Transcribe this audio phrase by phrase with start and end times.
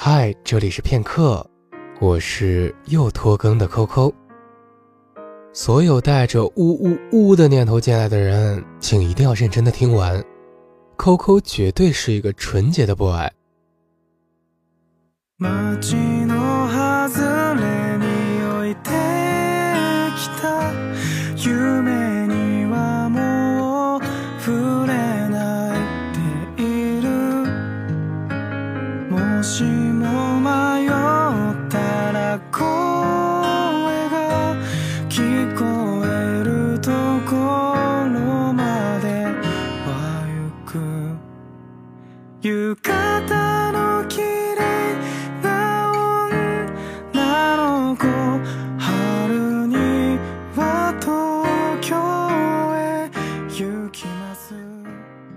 [0.00, 1.44] 嗨，这里是片刻，
[2.00, 4.14] 我是又拖更的扣扣。
[5.52, 10.24] 所有带着呜呜呜的念头进来的人，请一定要认真的听完。
[10.96, 13.28] 扣扣绝对是一个纯洁的 boy。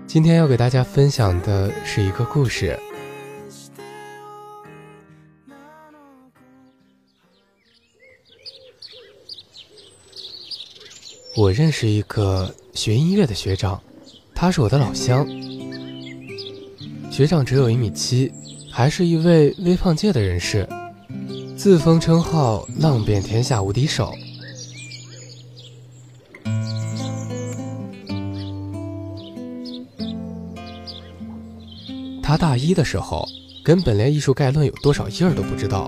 [0.06, 2.78] 今天要给大家分享的是一个故事。
[11.36, 13.78] 我认识一个学音乐的学长，
[14.34, 15.26] 他是我的老乡。
[17.12, 18.32] 学长只有一米七，
[18.70, 20.66] 还是一位微胖界的人士，
[21.54, 24.14] 自封称号“浪遍天下无敌手”。
[32.22, 33.28] 他大一的时候，
[33.62, 35.86] 根本连艺术概论有多少页都不知道，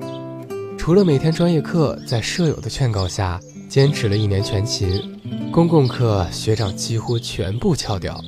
[0.77, 5.19] 除了每天专业课，在舍友的劝告下，坚持了一年全勤。
[5.51, 8.23] 公共课，学长几乎全部翘掉。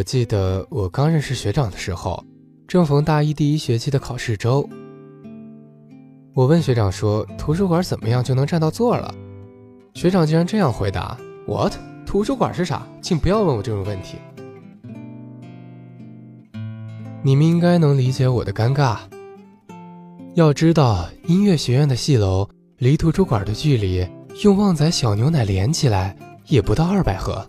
[0.00, 2.24] 我记得我刚认识学长的时候，
[2.66, 4.66] 正逢大一第一学期的考试周。
[6.32, 9.14] 我问学长说：“图书馆怎么样就能占到座了？”
[9.92, 11.74] 学长竟然这样回答：“What？
[12.06, 12.88] 图书馆是啥？
[13.02, 14.16] 请不要问我这种问题。”
[17.22, 19.00] 你们应该能理解我的尴尬。
[20.34, 24.08] 要知道，音乐学院的戏楼离图书馆的距离，
[24.44, 26.16] 用旺仔小牛奶连起来
[26.46, 27.46] 也不到二百盒。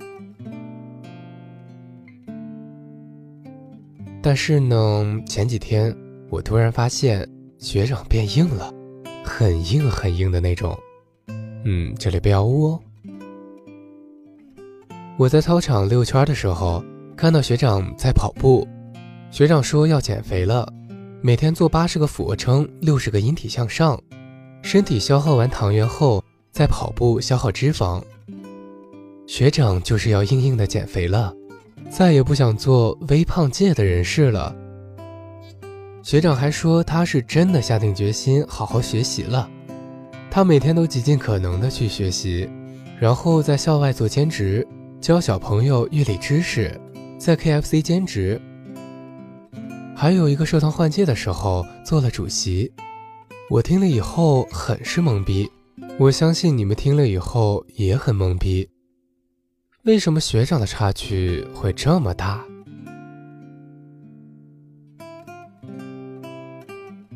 [4.22, 5.96] 但是呢，前几天
[6.30, 7.28] 我突然发现
[7.58, 8.72] 学长变硬了，
[9.24, 10.78] 很硬很硬的那种。
[11.66, 12.80] 嗯，这里不要污哦。
[15.18, 16.84] 我在操场溜圈的时候，
[17.16, 18.68] 看到学长在跑步。
[19.32, 20.72] 学长说要减肥了，
[21.22, 24.00] 每天做八十个俯卧撑，六十个引体向上，
[24.62, 28.04] 身体消耗完糖原后再跑步消耗脂肪。
[29.26, 31.34] 学长就是要硬硬的减肥了，
[31.92, 34.56] 再也不想做微胖界的人士了。
[36.02, 39.48] 学长还说他是真的下定决心好好学习了，
[40.32, 42.50] 他每天都极尽可能的去学习，
[42.98, 44.66] 然后在校外做兼职，
[45.02, 46.80] 教小朋友乐理知识，
[47.20, 48.42] 在 KFC 兼职。
[49.94, 52.72] 还有一个社团换届的时候做了主席，
[53.50, 55.48] 我听了以后很是懵逼。
[56.00, 58.68] 我相信你们听了以后也很懵逼。
[59.84, 62.46] 为什么学长的差距会这么大？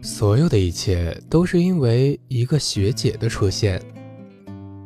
[0.01, 3.79] 所有的一切都是因为一个学姐的出现。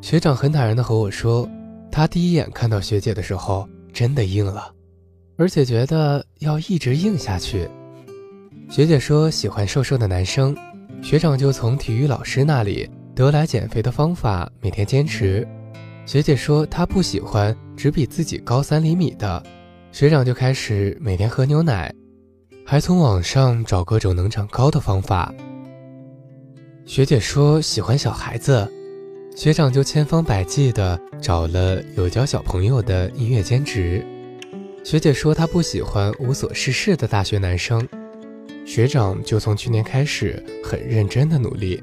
[0.01, 1.49] 学长很坦然的和我说，
[1.89, 4.73] 他第一眼看到学姐的时候真的硬了，
[5.37, 7.69] 而且觉得要一直硬下去。
[8.69, 10.53] 学姐说喜欢瘦瘦的男生，
[11.01, 15.47] 学长就从体育老师那里得来减肥的方法，每天坚持。
[16.09, 19.43] 学姐说她不喜欢只比自己高三厘米的，
[19.91, 21.93] 学长就开始每天喝牛奶，
[22.65, 25.31] 还从网上找各种能长高的方法。
[26.83, 28.67] 学姐说喜欢小孩子，
[29.35, 34.03] 学长就千方百计的找了有教小朋友的音乐兼职。
[34.83, 37.87] 学姐说她不喜欢无所事事的大学男生。
[38.65, 41.79] 学长就从去年开始很认真的努力，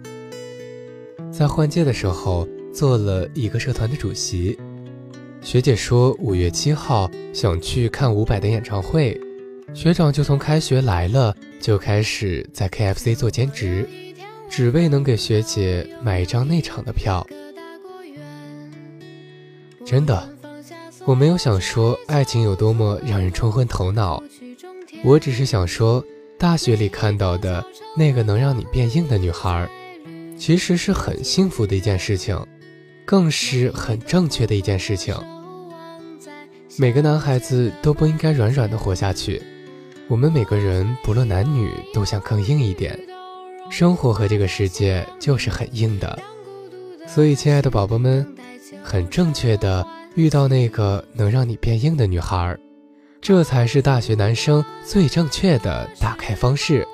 [1.30, 2.44] 在换届的时候
[2.76, 4.58] 做了一个社团的主席。
[5.40, 9.18] 学姐说五月七号想去看伍佰的演唱会，
[9.72, 13.88] 学长就从开学来了就开始在 KFC 做兼职，
[14.50, 17.26] 只为能给学姐买一张内场的票。
[19.86, 20.28] 真的，
[21.06, 24.22] 我没有想说爱情有多么让人冲昏头脑，
[25.02, 26.04] 我只是想说。
[26.38, 27.64] 大学里看到的
[27.96, 29.66] 那个能让你变硬的女孩，
[30.36, 32.38] 其实是很幸福的一件事情，
[33.06, 35.14] 更是很正确的一件事情。
[36.76, 39.40] 每个男孩子都不应该软软的活下去，
[40.08, 42.98] 我们每个人不论男女都想更硬一点。
[43.70, 46.18] 生活和这个世界就是很硬的，
[47.08, 48.26] 所以，亲爱的宝宝们，
[48.82, 52.56] 很正确的遇到那个能让你变硬的女孩，
[53.20, 56.86] 这才是大学男生最正确的打开方式。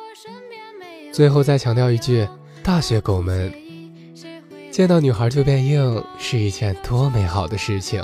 [1.13, 2.27] 最后再强调一句，
[2.63, 3.53] 大学狗们，
[4.73, 8.03] 见到女孩就变硬是一件多美好的事情。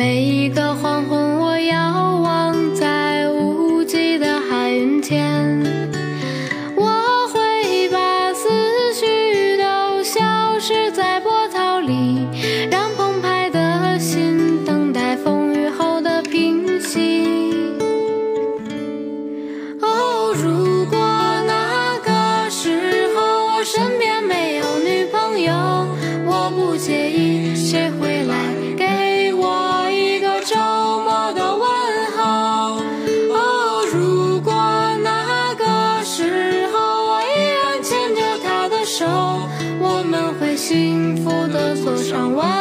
[0.00, 5.62] 每一个黄昏，我遥望在无际的海云间，
[6.74, 8.48] 我会把思
[8.94, 12.26] 绪都消失在波涛里，
[12.70, 17.52] 让澎湃的心等待风雨后的平息。
[19.82, 20.98] 哦，如果
[21.46, 25.52] 那个时候我身边没有女朋友，
[26.24, 27.49] 我不介意
[42.10, 42.59] 上晚。